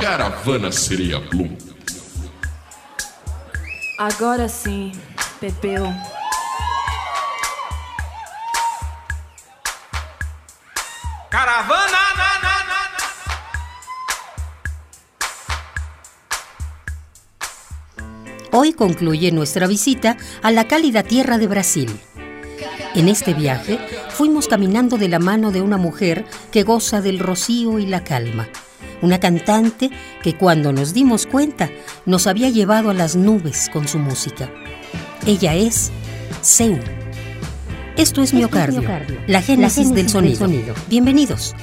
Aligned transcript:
Caravana 0.00 0.70
seria 0.70 1.18
Bloom. 1.18 1.56
Agora 3.98 4.48
sim, 4.48 4.92
Pepeu. 5.40 5.84
Caravana! 11.30 12.04
Hoy 18.56 18.72
concluye 18.72 19.32
nuestra 19.32 19.66
visita 19.66 20.16
a 20.40 20.52
la 20.52 20.68
cálida 20.68 21.02
tierra 21.02 21.38
de 21.38 21.48
Brasil. 21.48 22.00
En 22.94 23.08
este 23.08 23.34
viaje 23.34 23.80
fuimos 24.10 24.46
caminando 24.46 24.96
de 24.96 25.08
la 25.08 25.18
mano 25.18 25.50
de 25.50 25.60
una 25.60 25.76
mujer 25.76 26.24
que 26.52 26.62
goza 26.62 27.00
del 27.00 27.18
rocío 27.18 27.80
y 27.80 27.86
la 27.86 28.04
calma, 28.04 28.48
una 29.04 29.20
cantante 29.20 29.90
que 30.22 30.34
cuando 30.36 30.72
nos 30.72 30.94
dimos 30.94 31.26
cuenta 31.26 31.70
nos 32.06 32.26
había 32.26 32.48
llevado 32.48 32.90
a 32.90 32.94
las 32.94 33.16
nubes 33.16 33.70
con 33.72 33.86
su 33.86 33.98
música. 33.98 34.50
Ella 35.26 35.54
es 35.54 35.92
Seu. 36.40 36.78
Esto 37.96 38.22
es 38.22 38.34
Miocardio, 38.34 38.82
la 39.28 39.40
génesis, 39.40 39.94
del, 39.94 40.08
sonido. 40.08 40.30
del 40.30 40.38
sonido. 40.38 40.74
Bienvenidos. 40.88 41.54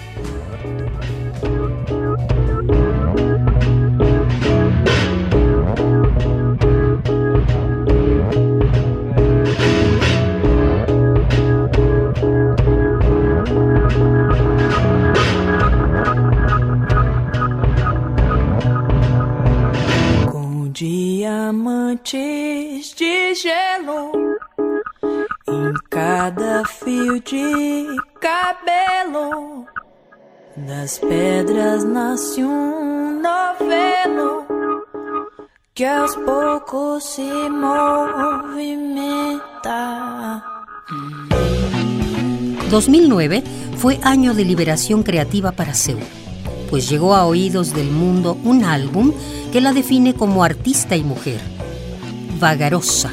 2009 42.69 43.43
fue 43.77 43.99
año 44.03 44.35
de 44.35 44.45
liberación 44.45 45.01
creativa 45.01 45.51
para 45.51 45.73
Seu, 45.73 45.97
pues 46.69 46.87
llegó 46.87 47.15
a 47.15 47.25
oídos 47.25 47.73
del 47.73 47.89
mundo 47.89 48.37
un 48.43 48.63
álbum 48.65 49.13
que 49.51 49.61
la 49.61 49.73
define 49.73 50.13
como 50.13 50.43
artista 50.43 50.95
y 50.95 51.03
mujer, 51.03 51.41
vagarosa, 52.39 53.11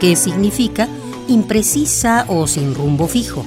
que 0.00 0.16
significa 0.16 0.88
imprecisa 1.28 2.24
o 2.28 2.46
sin 2.46 2.74
rumbo 2.74 3.06
fijo. 3.06 3.44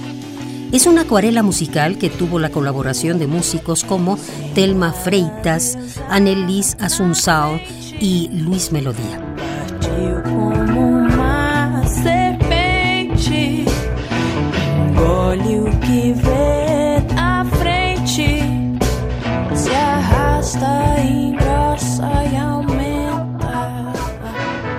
Es 0.72 0.86
una 0.86 1.02
acuarela 1.02 1.44
musical 1.44 1.98
que 1.98 2.10
tuvo 2.10 2.40
la 2.40 2.50
colaboración 2.50 3.20
de 3.20 3.28
músicos 3.28 3.84
como 3.84 4.18
Telma 4.56 4.94
Freitas, 4.94 5.78
Annelies 6.10 6.78
Asunzao 6.80 7.60
y 8.00 8.30
Luis 8.30 8.72
Melodía. 8.72 9.20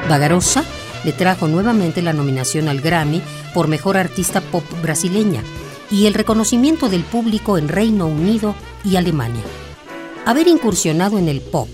Vagarosa 0.09 0.65
le 1.05 1.13
trajo 1.13 1.49
nuevamente 1.49 2.03
la 2.03 2.13
nominación 2.13 2.69
al 2.69 2.81
Grammy 2.81 3.23
por 3.55 3.69
Mejor 3.69 3.97
Artista 3.97 4.41
Pop 4.41 4.65
Brasileña 4.83 5.43
y 5.91 6.07
el 6.07 6.15
reconocimiento 6.15 6.89
del 6.89 7.05
público 7.05 7.59
en 7.59 7.69
Reino 7.69 8.07
Unido 8.07 8.55
y 8.85 8.97
Alemania. 8.97 9.43
Haber 10.25 10.49
incursionado 10.49 11.19
en 11.19 11.29
el 11.29 11.41
pop 11.41 11.69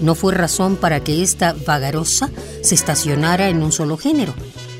no 0.00 0.14
fue 0.14 0.34
razón 0.34 0.76
para 0.76 1.00
que 1.00 1.22
esta 1.22 1.54
vagarosa 1.66 2.30
se 2.62 2.74
estacionara 2.74 3.48
en 3.48 3.62
un 3.62 3.72
solo 3.72 3.96
género. 3.96 4.34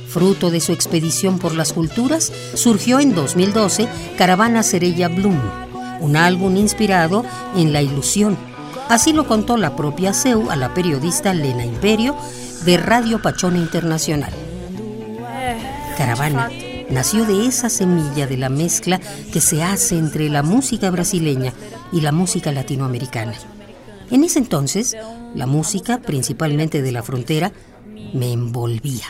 Fruto 0.09 0.51
de 0.51 0.61
su 0.61 0.73
expedición 0.73 1.39
por 1.39 1.55
las 1.55 1.73
culturas, 1.73 2.33
surgió 2.55 3.01
en 3.01 3.15
2012 3.15 3.89
Caravana 4.19 4.63
Cerella 4.63 5.09
Bloom, 5.09 5.41
un 6.01 6.17
álbum 6.17 6.57
inspirado 6.57 7.25
en 7.57 7.73
la 7.73 7.81
ilusión. 7.81 8.37
Así 8.89 9.13
lo 9.13 9.27
contó 9.27 9.57
la 9.57 9.77
propia 9.77 10.13
Seu 10.13 10.51
a 10.51 10.57
la 10.57 10.75
periodista 10.75 11.33
Lena 11.33 11.65
Imperio 11.65 12.17
de 12.65 12.77
Radio 12.77 13.21
Pachona 13.21 13.59
Internacional. 13.59 14.33
Caravana 15.97 16.51
nació 16.91 17.25
de 17.25 17.47
esa 17.47 17.69
semilla 17.69 18.27
de 18.27 18.37
la 18.37 18.49
mezcla 18.49 19.01
que 19.33 19.41
se 19.41 19.63
hace 19.63 19.97
entre 19.97 20.29
la 20.29 20.43
música 20.43 20.91
brasileña 20.91 21.53
y 21.91 22.01
la 22.01 22.13
música 22.13 22.53
latinoamericana. 22.53 23.35
En 24.11 24.25
ese 24.25 24.39
entonces, 24.39 24.97
la 25.35 25.47
música, 25.47 25.99
principalmente 25.99 26.83
de 26.83 26.93
la 26.93 27.03
frontera, 27.03 27.53
me 28.13 28.33
envolvía. 28.33 29.07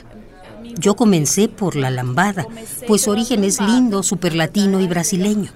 Yo 0.79 0.95
comencé 0.95 1.49
por 1.49 1.77
la 1.77 1.91
lambada, 1.91 2.47
pues 2.87 3.03
su 3.03 3.11
origen 3.11 3.45
es 3.45 3.61
lindo, 3.61 4.03
superlatino 4.03 4.81
y 4.81 4.87
brasileño. 4.87 5.51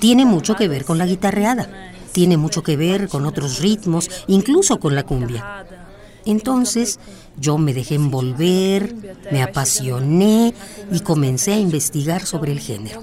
Tiene 0.00 0.26
mucho 0.26 0.56
que 0.56 0.68
ver 0.68 0.84
con 0.84 0.98
la 0.98 1.06
guitarreada, 1.06 1.92
tiene 2.14 2.36
mucho 2.36 2.62
que 2.62 2.76
ver 2.76 3.08
con 3.08 3.26
otros 3.26 3.58
ritmos, 3.58 4.08
incluso 4.28 4.78
con 4.78 4.94
la 4.94 5.02
cumbia. 5.02 5.66
Entonces 6.24 7.00
yo 7.36 7.58
me 7.58 7.74
dejé 7.74 7.96
envolver, 7.96 8.94
me 9.32 9.42
apasioné 9.42 10.54
y 10.92 11.00
comencé 11.00 11.52
a 11.52 11.58
investigar 11.58 12.24
sobre 12.24 12.52
el 12.52 12.60
género. 12.60 13.02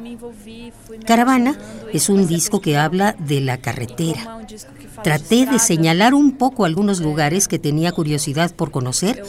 Caravana 1.05 1.59
es 1.93 2.07
un 2.07 2.25
disco 2.25 2.61
que 2.61 2.77
habla 2.77 3.15
de 3.19 3.41
la 3.41 3.57
carretera. 3.57 4.39
Traté 5.03 5.45
de 5.45 5.59
señalar 5.59 6.13
un 6.13 6.37
poco 6.37 6.63
algunos 6.63 7.01
lugares 7.01 7.49
que 7.49 7.59
tenía 7.59 7.91
curiosidad 7.91 8.55
por 8.55 8.71
conocer 8.71 9.23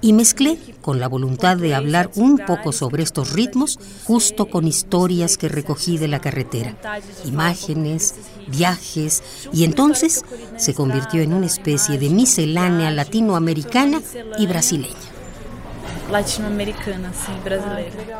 y 0.00 0.12
mezclé 0.12 0.58
con 0.80 1.00
la 1.00 1.08
voluntad 1.08 1.56
de 1.56 1.74
hablar 1.74 2.10
un 2.14 2.38
poco 2.38 2.72
sobre 2.72 3.02
estos 3.02 3.32
ritmos 3.32 3.78
justo 4.04 4.46
con 4.46 4.66
historias 4.66 5.36
que 5.36 5.48
recogí 5.48 5.98
de 5.98 6.08
la 6.08 6.20
carretera, 6.20 6.76
imágenes, 7.24 8.14
viajes, 8.46 9.22
y 9.52 9.64
entonces 9.64 10.24
se 10.56 10.74
convirtió 10.74 11.20
en 11.20 11.32
una 11.32 11.46
especie 11.46 11.98
de 11.98 12.08
miscelánea 12.08 12.90
latinoamericana 12.90 14.00
y 14.38 14.46
brasileña. 14.46 14.94
Latinoamericana, 16.10 17.12
sí, 17.12 17.32
brasileira. 17.44 18.18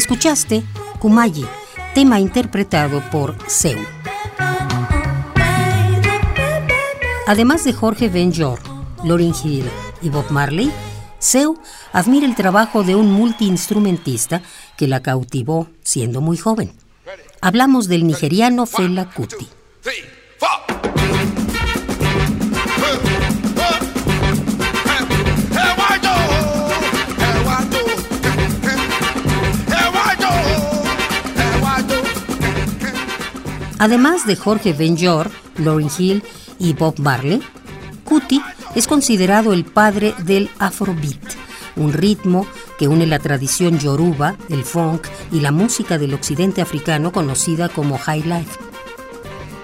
Escuchaste 0.00 0.62
Kumayi, 0.98 1.44
tema 1.94 2.20
interpretado 2.20 3.02
por 3.10 3.36
Seu. 3.50 3.78
Además 7.26 7.64
de 7.64 7.74
Jorge 7.74 8.08
Ben-Jor, 8.08 8.60
Lauryn 9.04 9.34
Hill 9.44 9.66
y 10.00 10.08
Bob 10.08 10.24
Marley, 10.30 10.72
Seu 11.18 11.58
admira 11.92 12.24
el 12.24 12.34
trabajo 12.34 12.82
de 12.82 12.94
un 12.94 13.12
multiinstrumentista 13.12 14.40
que 14.78 14.88
la 14.88 15.02
cautivó 15.02 15.68
siendo 15.82 16.22
muy 16.22 16.38
joven. 16.38 16.72
Hablamos 17.42 17.86
del 17.86 18.06
nigeriano 18.06 18.64
Fela 18.64 19.10
Kuti. 19.10 19.48
Además 33.80 34.26
de 34.26 34.36
Jorge 34.36 34.74
Ben-Jor, 34.74 35.30
Lauryn 35.56 35.88
Hill 35.98 36.22
y 36.58 36.74
Bob 36.74 36.98
Marley, 36.98 37.40
Kuti 38.04 38.42
es 38.74 38.86
considerado 38.86 39.54
el 39.54 39.64
padre 39.64 40.14
del 40.18 40.50
Afrobeat, 40.58 41.16
un 41.76 41.94
ritmo 41.94 42.46
que 42.78 42.88
une 42.88 43.06
la 43.06 43.18
tradición 43.18 43.78
yoruba, 43.78 44.36
el 44.50 44.64
funk 44.64 45.06
y 45.32 45.40
la 45.40 45.50
música 45.50 45.96
del 45.96 46.12
occidente 46.12 46.60
africano 46.60 47.10
conocida 47.10 47.70
como 47.70 47.96
high 47.96 48.22
life. 48.24 48.58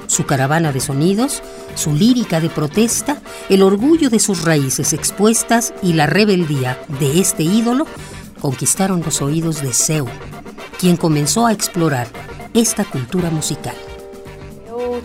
Su 0.07 0.25
caravana 0.25 0.73
de 0.73 0.81
sonidos, 0.81 1.43
su 1.75 1.95
lírica 1.95 2.41
de 2.41 2.49
protesta, 2.49 3.21
el 3.51 3.63
orgullo 3.63 4.09
de 4.09 4.19
sus 4.19 4.45
raíces 4.45 4.95
expuestas 4.95 5.75
y 5.83 5.93
la 5.93 6.07
rebeldía 6.07 6.81
de 7.01 7.21
este 7.21 7.43
ídolo 7.43 7.87
conquistaron 8.41 9.03
los 9.05 9.21
oídos 9.21 9.61
de 9.61 9.75
Seu, 9.75 10.07
quien 10.81 10.97
comenzó 10.97 11.45
a 11.45 11.53
explorar 11.53 12.09
esta 12.55 12.87
cultura 12.87 13.29
musical. 13.29 13.77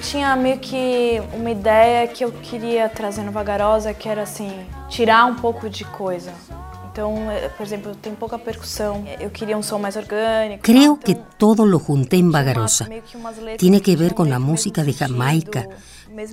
Tinha 0.02 0.36
meio 0.36 0.58
que 0.60 1.22
uma 1.34 1.52
ideia 1.52 2.08
que 2.08 2.26
eu 2.26 2.32
queria 2.32 2.90
trazer 2.90 3.22
no 3.22 3.32
Vagarosa, 3.32 3.94
que 3.94 4.10
era 4.10 4.24
assim, 4.24 4.52
tirar 4.90 5.26
um 5.26 5.36
pouco 5.36 5.70
de 5.70 5.86
coisa. 5.86 6.34
Então, 6.92 7.16
por 7.56 7.66
exemplo, 7.66 7.96
tem 7.96 8.14
pouca 8.14 8.38
percussão. 8.38 9.06
Eu 9.20 9.30
queria 9.30 9.58
um 9.58 9.64
som 9.64 9.80
mais 9.80 9.96
orgânico. 9.96 10.64
Creo 10.64 10.98
que 10.98 11.16
todo 11.38 11.64
lo 11.64 11.80
junté 11.80 12.18
en 12.18 12.32
Vagarosa. 12.32 12.90
Tiene 13.58 13.80
que 13.80 13.96
ver 13.96 14.14
con 14.14 14.30
la 14.30 14.40
música 14.40 14.84
de 14.84 14.94
Jamaica, 14.94 15.70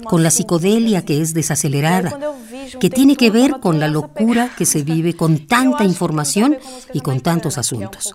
con 0.04 0.22
la 0.22 0.30
psicodelia 0.30 1.04
que 1.04 1.20
es 1.20 1.32
desacelerada, 1.32 2.10
junté 2.10 2.78
que 2.80 2.90
tiene 2.90 3.16
que 3.16 3.30
ver 3.30 3.60
con 3.60 3.78
la 3.78 3.87
locura 3.87 4.50
que 4.56 4.66
se 4.66 4.82
vive 4.92 5.14
con 5.14 5.37
acho 5.37 5.46
tanta 5.46 5.84
información 5.84 6.56
y 6.92 7.00
con 7.00 7.20
tantos 7.20 7.56
um 7.56 7.60
asuntos. 7.60 8.14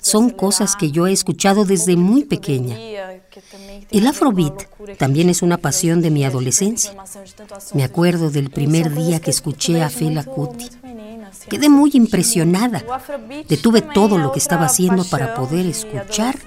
Son 0.00 0.30
cosas 0.30 0.76
que 0.76 0.90
yo 0.90 1.06
he 1.06 1.12
escuchado 1.12 1.64
desde 1.64 1.96
um 1.96 2.00
muy 2.00 2.24
pequeña. 2.24 2.76
psicodelia, 2.76 3.20
que 3.30 3.40
também 3.40 3.66
tem 3.68 3.77
El 3.90 4.06
afrobeat 4.06 4.64
también 4.98 5.28
es 5.30 5.42
una 5.42 5.56
pasión 5.58 6.02
de 6.02 6.10
mi 6.10 6.24
adolescencia. 6.24 6.92
Me 7.74 7.84
acuerdo 7.84 8.30
del 8.30 8.50
primer 8.50 8.94
día 8.94 9.20
que 9.20 9.30
escuché 9.30 9.82
a 9.82 9.88
Fela 9.88 10.24
Kuti. 10.24 10.68
Quedé 11.48 11.68
muy 11.68 11.90
impresionada. 11.94 12.84
Detuve 13.48 13.82
todo 13.82 14.18
lo 14.18 14.32
que 14.32 14.38
estaba 14.38 14.66
haciendo 14.66 15.04
para 15.04 15.34
poder 15.34 15.64
de 15.64 15.70
escuchar 15.70 16.38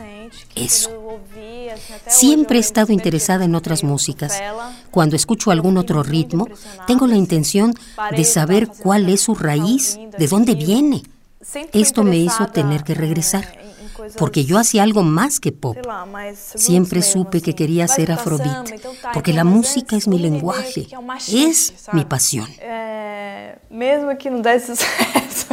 eso. 0.55 0.89
Siempre 2.07 2.57
he 2.57 2.61
estado 2.61 2.93
interesada 2.93 3.45
en 3.45 3.55
otras 3.55 3.83
músicas. 3.83 4.41
Cuando 4.91 5.15
escucho 5.15 5.51
algún 5.51 5.77
otro 5.77 6.03
ritmo, 6.03 6.47
tengo 6.87 7.07
la 7.07 7.15
intención 7.15 7.73
de 8.15 8.23
saber 8.23 8.67
cuál 8.67 9.09
es 9.09 9.21
su 9.21 9.35
raíz, 9.35 9.99
de 10.17 10.27
dónde 10.27 10.55
viene. 10.55 11.03
Esto 11.73 12.03
me 12.03 12.17
hizo 12.17 12.47
tener 12.47 12.83
que 12.83 12.93
regresar, 12.93 13.57
porque 14.17 14.43
yo 14.43 14.57
hacía 14.57 14.83
algo 14.83 15.03
más 15.03 15.39
que 15.39 15.51
pop. 15.51 15.77
Siempre 16.35 17.01
supe 17.01 17.41
que 17.41 17.51
assim. 17.51 17.57
quería 17.57 17.87
ser 17.87 18.11
afrobeat, 18.11 18.71
então 18.71 18.93
tá, 18.95 19.11
porque 19.11 19.31
então, 19.31 19.43
la 19.45 19.49
música 19.49 19.95
es 19.95 20.07
mi 20.07 20.17
lenguaje, 20.17 20.87
é 20.91 21.43
es 21.45 21.73
mi 21.93 22.05
pasión. 22.05 22.47
É, 22.59 23.57
mesmo 23.69 24.15
que 24.15 24.29
não 24.29 24.41
desse 24.41 24.75
sucesso, 24.75 25.47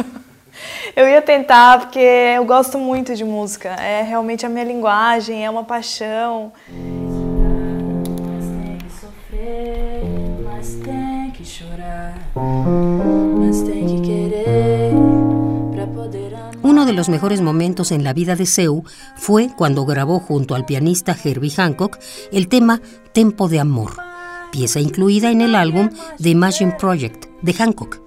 eu 0.95 1.07
ia 1.07 1.21
tentar, 1.21 1.79
porque 1.79 1.99
eu 1.99 2.45
gosto 2.45 2.77
muito 2.77 3.15
de 3.15 3.23
música. 3.23 3.69
É 3.69 4.01
realmente 4.03 4.45
a 4.45 4.49
minha 4.49 4.65
linguagem, 4.65 5.45
é 5.45 5.49
uma 5.49 5.63
paixão. 5.63 6.51
Mas 6.69 8.45
tem 8.45 8.77
que 8.77 8.91
sofrer, 8.91 10.03
mas 10.43 10.73
tem 10.75 11.31
que 11.31 11.45
chorar, 11.45 12.17
mas 12.35 13.61
tem 13.61 13.85
que 13.85 14.01
querer 14.01 14.18
los 16.99 17.07
mejores 17.07 17.39
momentos 17.39 17.93
en 17.93 18.03
la 18.03 18.11
vida 18.11 18.35
de 18.35 18.45
Seu 18.45 18.83
fue 19.15 19.49
cuando 19.55 19.85
grabó 19.85 20.19
junto 20.19 20.53
al 20.53 20.65
pianista 20.65 21.15
Herbie 21.23 21.49
Hancock 21.49 21.97
el 22.33 22.49
tema 22.49 22.81
Tempo 23.13 23.47
de 23.47 23.61
Amor, 23.61 23.93
pieza 24.51 24.81
incluida 24.81 25.31
en 25.31 25.39
el 25.39 25.55
álbum 25.55 25.91
The 26.21 26.31
Imagine 26.31 26.75
Project 26.77 27.27
de 27.41 27.53
Hancock, 27.53 28.01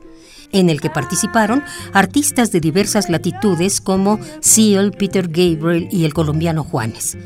en 0.53 0.69
el 0.69 0.83
que 0.83 0.91
participaron 0.91 1.65
artistas 1.95 2.53
de 2.53 2.61
diversas 2.61 3.09
latitudes 3.09 3.81
como 3.81 4.19
Seal, 4.41 4.93
Peter 4.93 5.27
Gabriel 5.29 5.89
y 5.91 6.05
el 6.05 6.13
colombiano 6.13 6.63
Juanes. 6.63 7.17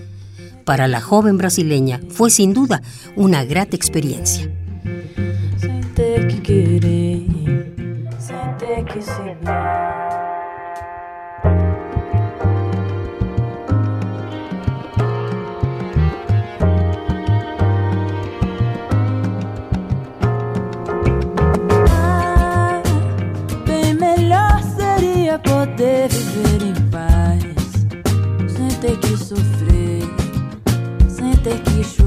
Para 0.64 0.86
la 0.86 1.00
joven 1.00 1.36
brasileña 1.36 2.00
fue 2.10 2.30
sin 2.30 2.54
duda 2.54 2.80
una 3.16 3.44
grata 3.44 3.74
experiencia. 3.74 4.48
poder 25.76 26.08
viver 26.08 26.68
em 26.68 26.74
paz, 26.90 27.42
sem 28.50 28.68
ter 28.80 28.96
que 28.96 29.14
sofrer, 29.14 30.02
sem 31.06 31.36
ter 31.36 31.60
que 31.60 31.84
chorar. 31.84 32.05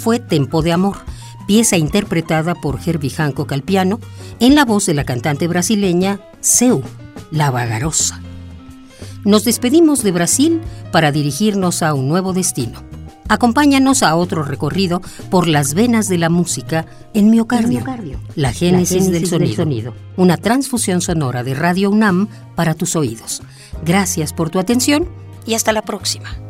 Fue 0.00 0.18
Tempo 0.18 0.62
de 0.62 0.72
Amor, 0.72 0.96
pieza 1.46 1.76
interpretada 1.76 2.54
por 2.54 2.80
Herbie 2.84 3.10
Hancock 3.10 3.52
al 3.52 3.62
piano, 3.62 4.00
en 4.40 4.54
la 4.54 4.64
voz 4.64 4.86
de 4.86 4.94
la 4.94 5.04
cantante 5.04 5.46
brasileña 5.46 6.20
Seu, 6.40 6.82
la 7.30 7.50
vagarosa. 7.50 8.20
Nos 9.24 9.44
despedimos 9.44 10.02
de 10.02 10.12
Brasil 10.12 10.60
para 10.90 11.12
dirigirnos 11.12 11.82
a 11.82 11.92
un 11.92 12.08
nuevo 12.08 12.32
destino. 12.32 12.82
Acompáñanos 13.28 14.02
a 14.02 14.16
otro 14.16 14.42
recorrido 14.42 15.02
por 15.30 15.46
las 15.46 15.74
venas 15.74 16.08
de 16.08 16.18
la 16.18 16.30
música 16.30 16.86
en 17.12 17.30
miocardio, 17.30 17.84
la 18.34 18.52
génesis, 18.52 19.10
del, 19.10 19.26
sonido, 19.26 19.48
del 19.48 19.56
sonido, 19.56 19.94
una 20.16 20.38
transfusión 20.38 21.02
sonora 21.02 21.44
de 21.44 21.54
Radio 21.54 21.90
UNAM 21.90 22.28
para 22.56 22.74
tus 22.74 22.96
oídos. 22.96 23.42
Gracias 23.84 24.32
por 24.32 24.48
tu 24.48 24.58
atención 24.58 25.08
y 25.46 25.54
hasta 25.54 25.72
la 25.72 25.82
próxima. 25.82 26.49